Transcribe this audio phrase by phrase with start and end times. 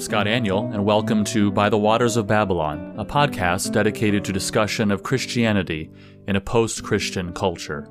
[0.00, 4.90] Scott Aniol, and welcome to By the Waters of Babylon, a podcast dedicated to discussion
[4.90, 5.90] of Christianity
[6.26, 7.86] in a post Christian culture.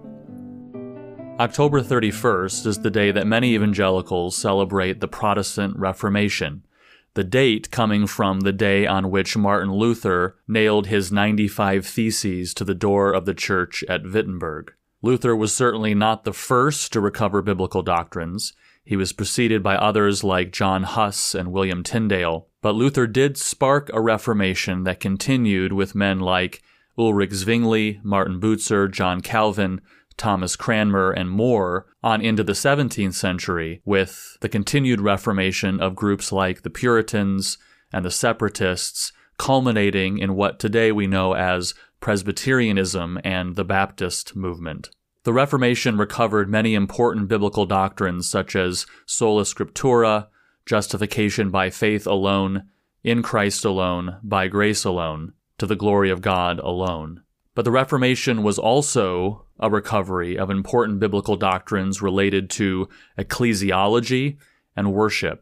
[1.39, 6.65] October 31st is the day that many evangelicals celebrate the Protestant Reformation,
[7.13, 12.65] the date coming from the day on which Martin Luther nailed his 95 Theses to
[12.65, 14.73] the door of the church at Wittenberg.
[15.01, 18.53] Luther was certainly not the first to recover biblical doctrines.
[18.83, 23.89] He was preceded by others like John Huss and William Tyndale, but Luther did spark
[23.93, 26.61] a reformation that continued with men like
[26.97, 29.79] Ulrich Zwingli, Martin Bucer, John Calvin,
[30.17, 36.31] Thomas Cranmer, and more on into the 17th century with the continued reformation of groups
[36.31, 37.57] like the Puritans
[37.93, 44.89] and the Separatists, culminating in what today we know as Presbyterianism and the Baptist movement.
[45.23, 50.27] The Reformation recovered many important biblical doctrines such as sola scriptura,
[50.65, 52.69] justification by faith alone,
[53.03, 57.21] in Christ alone, by grace alone, to the glory of God alone.
[57.53, 64.37] But the Reformation was also a recovery of important biblical doctrines related to ecclesiology
[64.75, 65.41] and worship.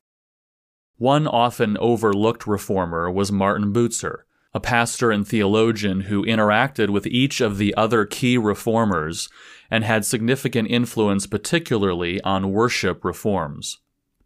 [0.97, 4.25] One often overlooked reformer was Martin Bucer,
[4.57, 9.29] a pastor and theologian who interacted with each of the other key reformers
[9.69, 13.77] and had significant influence, particularly on worship reforms.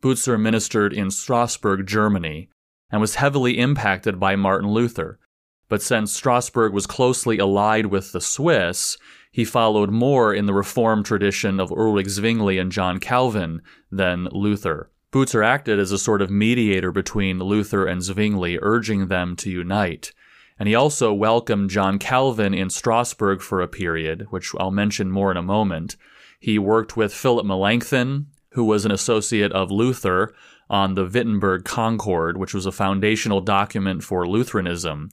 [0.02, 2.48] Bucer ministered in Strasbourg, Germany,
[2.90, 5.20] and was heavily impacted by Martin Luther.
[5.68, 8.98] But since Strasbourg was closely allied with the Swiss,
[9.34, 14.90] he followed more in the Reformed tradition of Ulrich Zwingli and John Calvin than Luther.
[15.12, 20.14] Bucer acted as a sort of mediator between Luther and Zwingli, urging them to unite.
[20.62, 25.32] And he also welcomed John Calvin in Strasbourg for a period, which I'll mention more
[25.32, 25.96] in a moment.
[26.40, 30.36] He worked with Philip Melanchthon, who was an associate of Luther,
[30.70, 35.10] on the Wittenberg Concord, which was a foundational document for Lutheranism.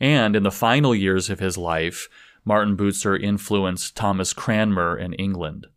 [0.00, 2.08] And in the final years of his life,
[2.44, 5.68] Martin Bucer influenced Thomas Cranmer in England.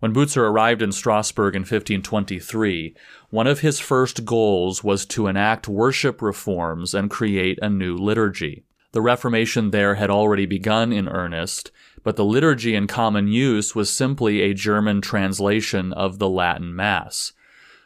[0.00, 2.94] When Bucer arrived in Strasbourg in 1523,
[3.28, 8.64] one of his first goals was to enact worship reforms and create a new liturgy.
[8.92, 11.70] The Reformation there had already begun in earnest,
[12.02, 17.32] but the liturgy in common use was simply a German translation of the Latin Mass.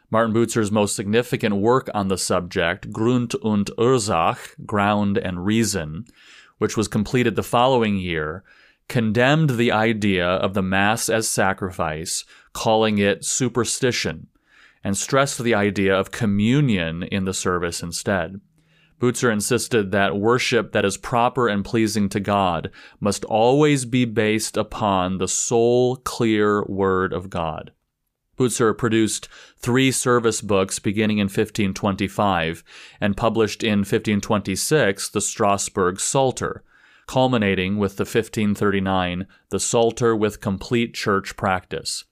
[0.08, 6.06] Martin Bucer's most significant work on the subject, Grund und Ursach, Ground and Reason,
[6.58, 8.44] which was completed the following year,
[8.88, 14.28] condemned the idea of the Mass as sacrifice, calling it superstition,
[14.82, 18.40] and stressed the idea of communion in the service instead.
[19.00, 24.56] Bucer insisted that worship that is proper and pleasing to God must always be based
[24.56, 27.72] upon the sole clear Word of God.
[28.36, 29.28] Bucer produced
[29.58, 32.64] three service books beginning in 1525
[33.00, 36.64] and published in 1526 the Strasbourg Psalter,
[37.06, 42.04] culminating with the 1539 The Psalter with Complete Church Practice.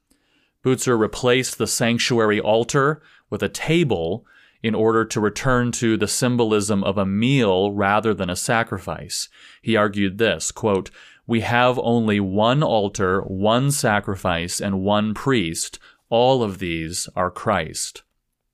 [0.64, 4.24] Bucer replaced the sanctuary altar with a table
[4.62, 9.28] in order to return to the symbolism of a meal rather than a sacrifice.
[9.60, 10.90] He argued this, quote,
[11.26, 15.78] We have only one altar, one sacrifice, and one priest.
[16.08, 18.02] All of these are Christ.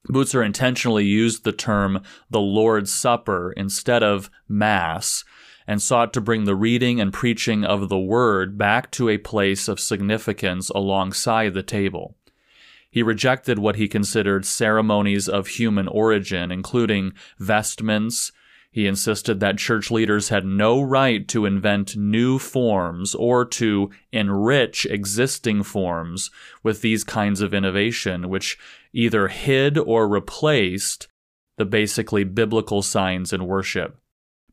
[0.09, 5.25] Bucer intentionally used the term the Lord's Supper instead of Mass
[5.69, 9.69] and sought to bring the reading and preaching of the Word back to a place
[9.69, 12.17] of significance alongside the table.
[12.91, 18.33] He rejected what he considered ceremonies of human origin, including vestments.
[18.71, 24.87] He insisted that church leaders had no right to invent new forms or to enrich
[24.87, 26.31] existing forms
[26.63, 28.59] with these kinds of innovation, which
[28.95, 31.09] either hid or replaced
[31.59, 33.99] the basically biblical signs in worship.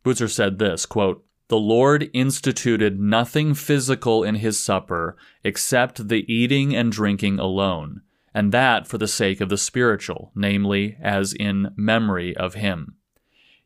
[0.05, 6.75] Bucer said this quote, The Lord instituted nothing physical in his supper except the eating
[6.75, 12.37] and drinking alone, and that for the sake of the spiritual, namely, as in memory
[12.37, 12.97] of him.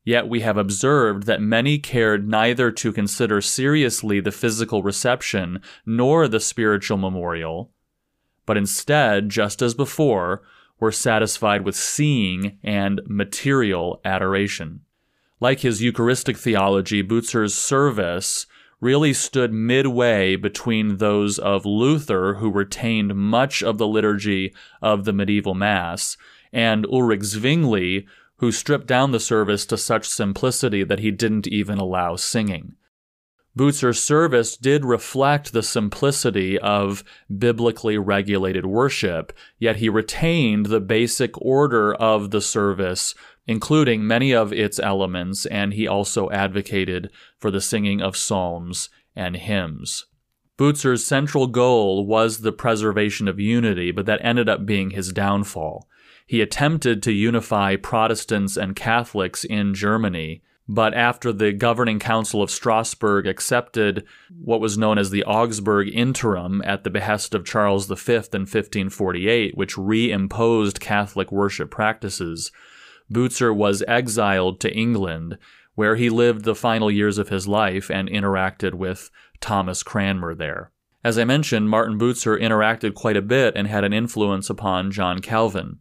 [0.06, 6.30] Yet we have observed that many cared neither to consider seriously the physical reception nor
[6.30, 7.71] the spiritual memorial,
[8.45, 10.42] but instead, just as before,
[10.80, 14.81] were satisfied with seeing and material adoration.
[15.39, 18.45] Like his Eucharistic theology, Bucer's service
[18.81, 25.13] really stood midway between those of Luther, who retained much of the liturgy of the
[25.13, 26.18] medieval Mass,
[26.51, 28.06] and Ulrich Zwingli,
[28.38, 32.75] who stripped down the service to such simplicity that he didn't even allow singing.
[33.56, 37.03] Bucer's service did reflect the simplicity of
[37.35, 43.15] biblically regulated worship, yet he retained the basic order of the service
[43.49, 47.09] including many of its elements, and he also advocated
[47.39, 50.05] for the singing of psalms and hymns.
[50.55, 55.87] Bucer's central goal was the preservation of unity, but that ended up being his downfall.
[56.27, 62.51] He attempted to unify Protestants and Catholics in Germany, but after the governing council of
[62.51, 64.05] Strasbourg accepted
[64.39, 69.57] what was known as the Augsburg Interim at the behest of Charles V in 1548,
[69.57, 72.51] which reimposed Catholic worship practices,
[73.11, 75.38] Bucer was exiled to England,
[75.75, 79.09] where he lived the final years of his life and interacted with
[79.39, 80.71] Thomas Cranmer there.
[81.03, 85.19] As I mentioned, Martin Bucer interacted quite a bit and had an influence upon John
[85.19, 85.79] Calvin.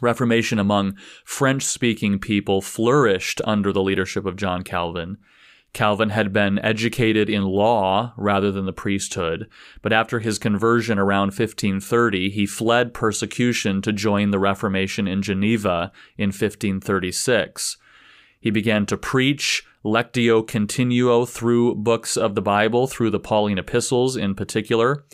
[0.00, 5.18] Reformation among French speaking people flourished under the leadership of John Calvin.
[5.72, 9.48] Calvin had been educated in law rather than the priesthood,
[9.82, 15.92] but after his conversion around 1530, he fled persecution to join the Reformation in Geneva
[16.18, 17.76] in 1536.
[18.40, 24.16] He began to preach lectio continuo through books of the Bible, through the Pauline epistles
[24.16, 25.04] in particular.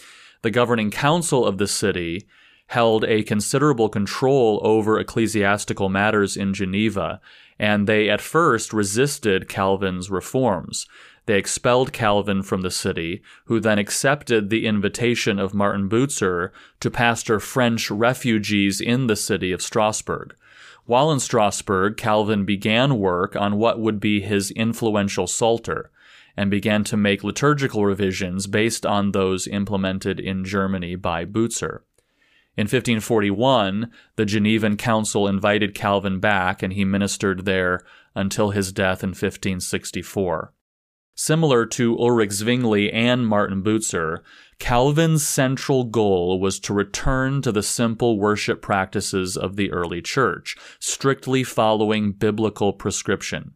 [0.42, 2.26] The governing council of the city
[2.68, 7.20] held a considerable control over ecclesiastical matters in Geneva,
[7.58, 10.86] and they at first resisted Calvin's reforms.
[11.26, 16.90] They expelled Calvin from the city, who then accepted the invitation of Martin Bucer to
[16.90, 20.34] pastor French refugees in the city of Strasbourg.
[20.84, 25.90] While in Strasbourg, Calvin began work on what would be his influential Psalter
[26.36, 31.82] and began to make liturgical revisions based on those implemented in Germany by Bucer.
[32.56, 37.82] In 1541, the Genevan Council invited Calvin back, and he ministered there
[38.14, 40.54] until his death in 1564.
[41.18, 44.22] Similar to Ulrich Zwingli and Martin Bucer,
[44.58, 50.56] Calvin's central goal was to return to the simple worship practices of the early church,
[50.78, 53.54] strictly following biblical prescription.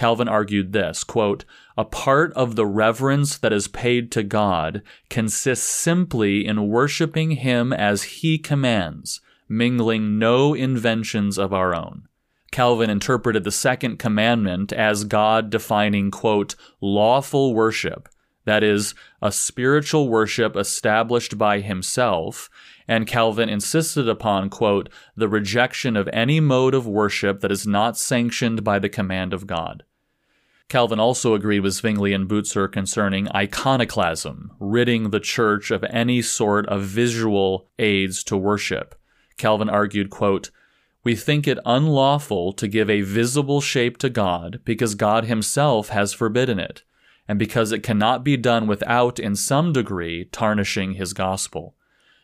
[0.00, 1.44] Calvin argued this quote,
[1.76, 4.80] A part of the reverence that is paid to God
[5.10, 12.08] consists simply in worshiping Him as He commands, mingling no inventions of our own.
[12.50, 18.08] Calvin interpreted the second commandment as God defining, quote, lawful worship,
[18.46, 22.48] that is, a spiritual worship established by himself,
[22.88, 27.98] and Calvin insisted upon, quote, the rejection of any mode of worship that is not
[27.98, 29.84] sanctioned by the command of God.
[30.70, 36.64] Calvin also agreed with Zwingli and Bucer concerning iconoclasm, ridding the church of any sort
[36.68, 38.94] of visual aids to worship.
[39.36, 40.50] Calvin argued, quote,
[41.02, 46.12] we think it unlawful to give a visible shape to God because God himself has
[46.12, 46.84] forbidden it,
[47.26, 51.74] and because it cannot be done without, in some degree, tarnishing his gospel.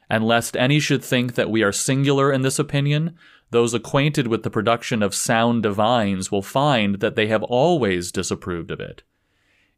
[0.08, 3.16] And lest any should think that we are singular in this opinion,
[3.50, 8.70] those acquainted with the production of sound divines will find that they have always disapproved
[8.70, 9.02] of it.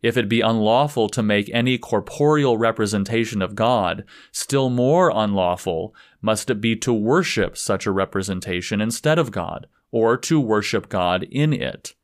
[0.01, 6.51] If it be unlawful to make any corporeal representation of God, still more unlawful must
[6.51, 11.53] it be to worship such a representation instead of God, or to worship God in
[11.53, 11.95] it.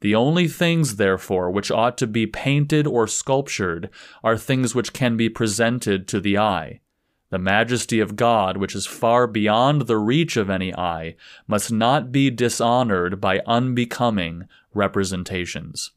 [0.00, 3.90] The only things, therefore, which ought to be painted or sculptured
[4.22, 6.80] are things which can be presented to the eye.
[7.30, 11.14] The majesty of God, which is far beyond the reach of any eye,
[11.46, 15.92] must not be dishonored by unbecoming representations.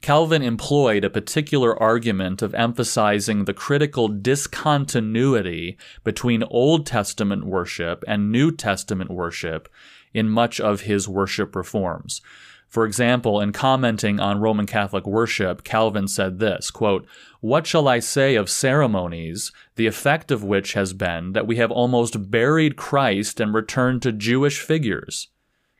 [0.00, 8.30] Calvin employed a particular argument of emphasizing the critical discontinuity between Old Testament worship and
[8.32, 9.68] New Testament worship
[10.14, 12.22] in much of his worship reforms.
[12.68, 17.06] For example, in commenting on Roman Catholic worship, Calvin said this quote,
[17.40, 21.70] What shall I say of ceremonies, the effect of which has been that we have
[21.70, 25.28] almost buried Christ and returned to Jewish figures?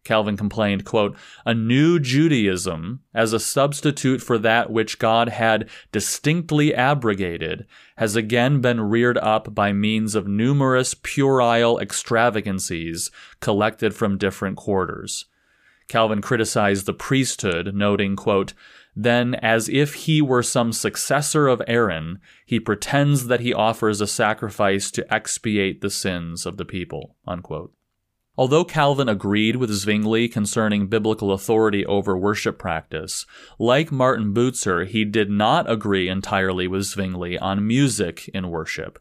[0.03, 1.15] Calvin complained, quote,
[1.45, 7.67] A new Judaism, as a substitute for that which God had distinctly abrogated,
[7.99, 15.27] has again been reared up by means of numerous puerile extravagancies collected from different quarters.
[15.89, 18.53] Calvin criticized the priesthood, noting, quote,
[18.95, 24.09] then, as if he were some successor of Aaron, he pretends that he offers a
[24.09, 27.15] sacrifice to expiate the sins of the people.
[27.27, 27.73] Unquote.
[28.37, 33.27] Although Calvin agreed with Zwingli concerning biblical authority over worship practice,
[33.59, 38.99] like Martin Bucer, he did not agree entirely with Zwingli on music in worship.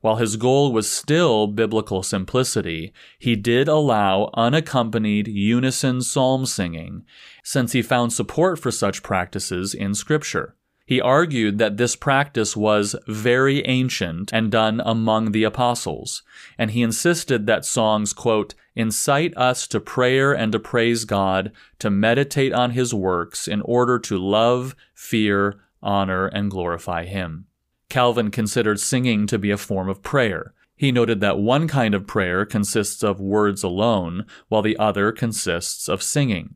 [0.00, 7.04] While his goal was still biblical simplicity, he did allow unaccompanied unison psalm singing,
[7.42, 10.54] since he found support for such practices in Scripture.
[10.86, 16.22] He argued that this practice was very ancient and done among the apostles,
[16.56, 21.90] and he insisted that songs, quote, incite us to prayer and to praise God, to
[21.90, 27.48] meditate on his works in order to love, fear, honor, and glorify him.
[27.88, 30.54] Calvin considered singing to be a form of prayer.
[30.76, 35.88] He noted that one kind of prayer consists of words alone, while the other consists
[35.88, 36.54] of singing.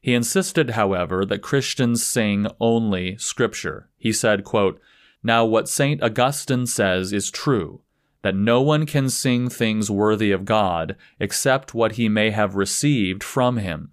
[0.00, 3.88] He insisted, however, that Christians sing only Scripture.
[3.96, 4.80] He said, quote,
[5.20, 6.00] Now what St.
[6.00, 7.80] Augustine says is true,
[8.22, 13.24] that no one can sing things worthy of God except what he may have received
[13.24, 13.90] from him.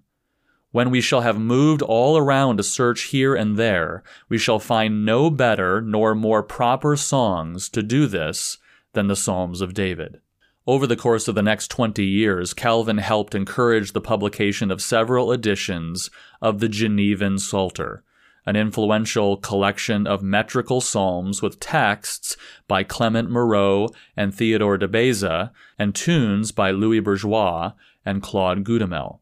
[0.74, 5.06] When we shall have moved all around to search here and there, we shall find
[5.06, 8.58] no better nor more proper songs to do this
[8.92, 10.20] than the Psalms of David.
[10.66, 15.30] Over the course of the next 20 years, Calvin helped encourage the publication of several
[15.30, 16.10] editions
[16.42, 18.02] of the Genevan Psalter,
[18.44, 25.52] an influential collection of metrical psalms with texts by Clement Marot and Theodore de Beza,
[25.78, 29.20] and tunes by Louis Bourgeois and Claude Goudimel.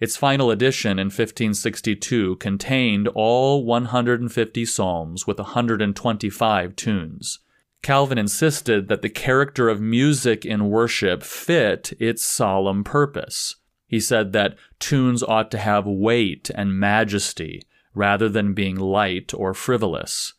[0.00, 7.40] Its final edition in 1562 contained all 150 psalms with 125 tunes.
[7.82, 13.56] Calvin insisted that the character of music in worship fit its solemn purpose.
[13.86, 17.62] He said that tunes ought to have weight and majesty
[17.94, 20.32] rather than being light or frivolous.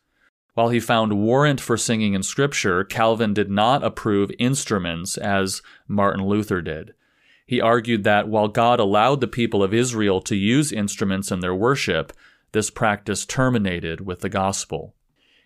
[0.54, 6.24] While he found warrant for singing in Scripture, Calvin did not approve instruments as Martin
[6.26, 6.94] Luther did.
[7.46, 11.54] He argued that while God allowed the people of Israel to use instruments in their
[11.54, 12.12] worship,
[12.52, 14.94] this practice terminated with the gospel.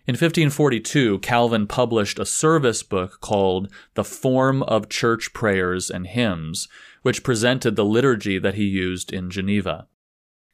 [0.07, 6.69] In 1542, Calvin published a service book called The Form of Church Prayers and Hymns,
[7.01, 9.87] which presented the liturgy that he used in Geneva.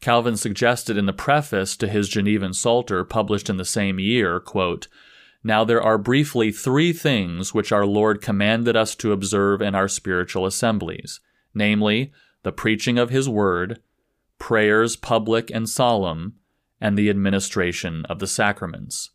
[0.02, 4.88] Calvin suggested in the preface to his Genevan Psalter, published in the same year, quote,
[5.44, 9.88] Now there are briefly three things which our Lord commanded us to observe in our
[9.88, 11.20] spiritual assemblies,
[11.54, 12.12] namely,
[12.44, 13.80] the preaching of his word,
[14.40, 16.36] prayers public and solemn,
[16.82, 19.12] and the administration of the sacraments.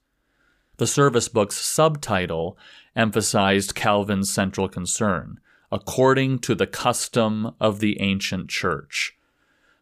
[0.78, 2.57] The service book's subtitle
[2.97, 5.40] emphasized Calvin's central concern
[5.71, 9.14] according to the custom of the ancient church.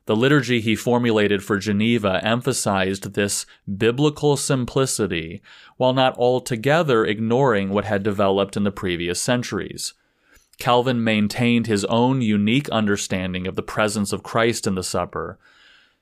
[0.07, 3.45] The liturgy he formulated for Geneva emphasized this
[3.77, 5.43] biblical simplicity
[5.77, 9.95] while not altogether ignoring what had developed in the previous centuries.
[10.59, 15.39] Calvin maintained his own unique understanding of the presence of Christ in the supper,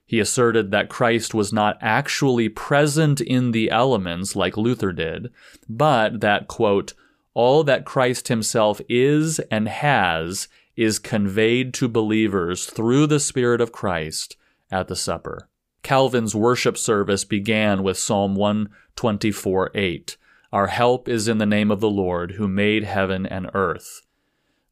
[0.06, 5.32] he asserted that Christ was not actually present in the elements like Luther did,
[5.68, 6.92] but that, quote,
[7.32, 10.46] all that Christ himself is and has
[10.76, 14.37] is conveyed to believers through the Spirit of Christ
[14.70, 15.49] at the supper.
[15.82, 20.16] Calvin's worship service began with Psalm 124 8.
[20.52, 24.02] Our help is in the name of the Lord who made heaven and earth.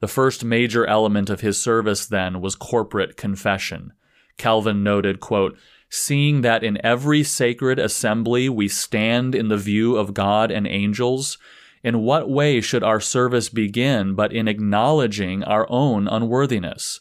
[0.02, 3.92] The first major element of his service then was corporate confession.
[4.37, 5.56] Calvin noted, quote,
[5.88, 11.38] Seeing that in every sacred assembly we stand in the view of God and angels,
[11.85, 16.99] in what way should our service begin but in acknowledging our own unworthiness?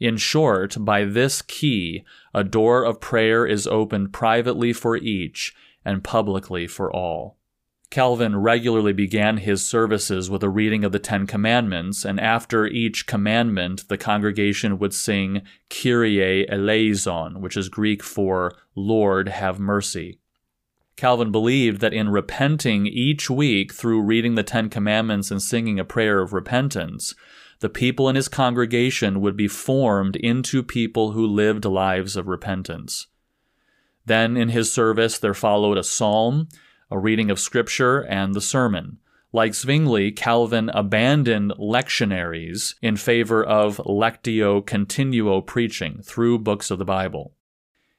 [0.00, 2.04] In short, by this key,
[2.34, 5.54] a door of prayer is opened privately for each
[5.84, 7.38] and publicly for all.
[7.90, 13.06] Calvin regularly began his services with a reading of the Ten Commandments, and after each
[13.06, 20.20] commandment, the congregation would sing Kyrie eleison, which is Greek for Lord have mercy.
[20.94, 25.84] Calvin believed that in repenting each week through reading the Ten Commandments and singing a
[25.84, 27.14] prayer of repentance,
[27.58, 33.08] the people in his congregation would be formed into people who lived lives of repentance.
[34.06, 36.48] Then in his service there followed a psalm,
[36.90, 38.98] a reading of Scripture, and the sermon.
[39.32, 46.84] Like Zwingli, Calvin abandoned lectionaries in favor of lectio continuo preaching through books of the
[46.84, 47.34] Bible.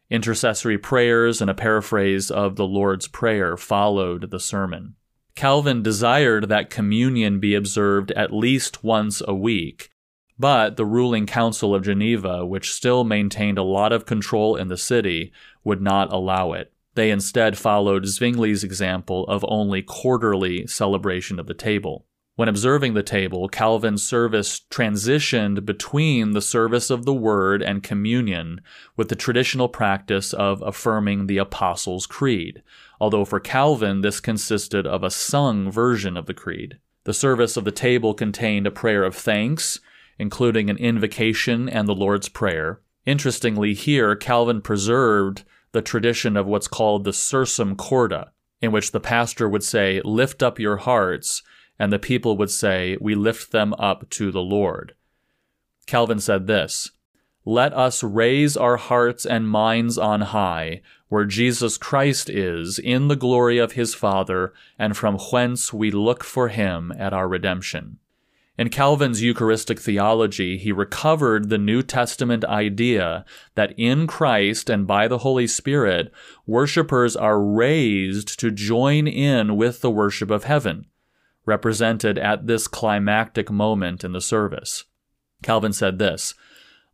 [0.10, 4.96] Intercessory prayers and a paraphrase of the Lord's Prayer followed the sermon.
[5.36, 9.90] Calvin desired that communion be observed at least once a week,
[10.38, 14.78] but the ruling Council of Geneva, which still maintained a lot of control in the
[14.78, 15.32] city,
[15.64, 16.74] would not allow it.
[16.96, 22.06] They instead followed Zwingli's example of only quarterly celebration of the table.
[22.36, 28.62] When observing the table, Calvin's service transitioned between the service of the Word and communion
[28.98, 32.64] with the traditional practice of affirming the Apostles' Creed,
[33.00, 36.80] although for Calvin this consisted of a sung version of the Creed.
[37.04, 39.80] The service of the table contained a prayer of thanks,
[40.18, 42.80] including an invocation and the Lord's Prayer.
[43.06, 49.00] Interestingly, here Calvin preserved the tradition of what's called the Sursum Corda, in which the
[49.00, 51.44] pastor would say, Lift up your hearts,
[51.80, 54.94] and the people would say, We lift them up to the Lord.
[55.86, 56.92] Calvin said this
[57.46, 63.16] Let us raise our hearts and minds on high, where Jesus Christ is, in the
[63.16, 68.00] glory of his Father, and from whence we look for him at our redemption.
[68.58, 75.08] In Calvin's Eucharistic theology, he recovered the New Testament idea that in Christ and by
[75.08, 76.12] the Holy Spirit,
[76.46, 80.86] worshippers are raised to join in with the worship of heaven,
[81.46, 84.84] represented at this climactic moment in the service.
[85.42, 86.34] Calvin said this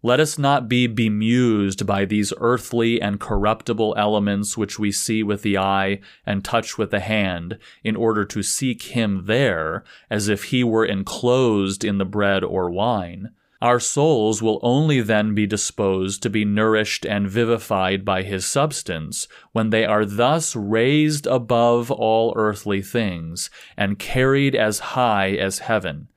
[0.07, 5.41] let us not be bemused by these earthly and corruptible elements which we see with
[5.41, 10.45] the eye and touch with the hand, in order to seek him there, as if
[10.45, 13.31] he were enclosed in the bread or wine.
[13.61, 19.27] Our souls will only then be disposed to be nourished and vivified by his substance
[19.51, 26.07] when they are thus raised above all earthly things and carried as high as heaven,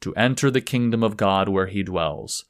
[0.00, 2.44] to enter the kingdom of God where he dwells.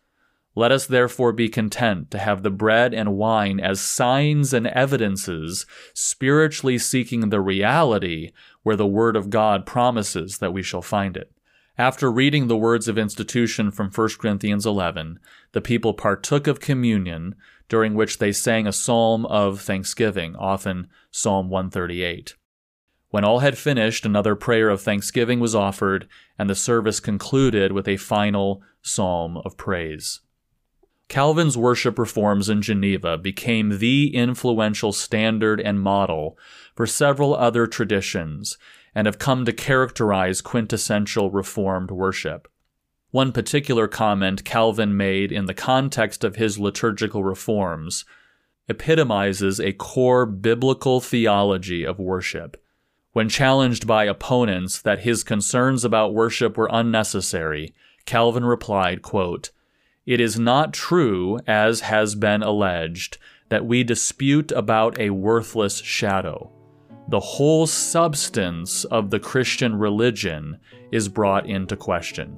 [0.59, 5.67] Let us therefore be content to have the bread and wine as signs and evidences,
[5.93, 8.33] spiritually seeking the reality
[8.63, 11.31] where the Word of God promises that we shall find it.
[11.77, 15.19] After reading the words of institution from 1 Corinthians 11,
[15.53, 17.35] the people partook of communion,
[17.69, 22.35] during which they sang a psalm of thanksgiving, often Psalm 138.
[23.11, 26.09] When all had finished, another prayer of thanksgiving was offered,
[26.39, 30.23] and the service concluded with a final psalm of praise.
[31.09, 36.37] Calvin's worship reforms in Geneva became the influential standard and model
[36.75, 38.59] for several other traditions
[38.95, 42.49] and have come to characterize quintessential Reformed worship.
[43.11, 48.05] One particular comment Calvin made in the context of his liturgical reforms
[48.69, 52.63] epitomizes a core biblical theology of worship.
[53.13, 57.75] When challenged by opponents that his concerns about worship were unnecessary,
[58.07, 59.51] Calvin replied, quote,
[60.07, 66.53] it is not true, as has been alleged, that we dispute about a worthless shadow.
[67.09, 70.59] The whole substance of the Christian religion
[70.93, 72.37] is brought into question.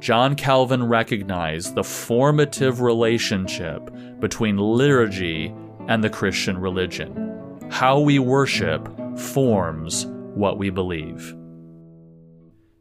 [0.00, 5.54] John Calvin recognized the formative relationship between liturgy
[5.88, 7.68] and the Christian religion.
[7.70, 11.34] How we worship forms what we believe.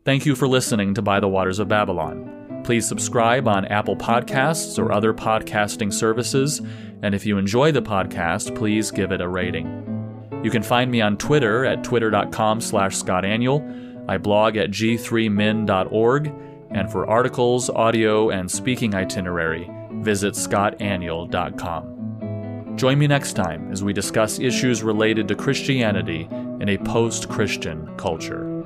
[0.05, 2.37] Thank you for listening to By the Waters of Babylon.
[2.67, 6.62] Please subscribe on Apple Podcasts or other podcasting services.
[7.01, 10.41] And if you enjoy the podcast, please give it a rating.
[10.43, 14.10] You can find me on Twitter at twitter.com slash scottaniol.
[14.10, 16.34] I blog at g3min.org.
[16.71, 22.75] And for articles, audio, and speaking itinerary, visit scottaniol.com.
[22.75, 26.27] Join me next time as we discuss issues related to Christianity
[26.60, 28.56] in a post Christian culture.